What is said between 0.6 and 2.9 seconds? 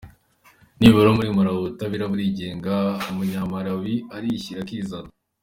Nibura muri Malawi ubutabera burigenga,